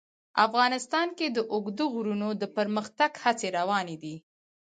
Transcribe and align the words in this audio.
افغانستان 0.45 1.07
کې 1.17 1.27
د 1.31 1.37
اوږده 1.53 1.85
غرونه 1.93 2.27
د 2.35 2.43
پرمختګ 2.57 3.11
هڅې 3.23 3.47
روانې 3.57 3.95
دي. 4.03 4.15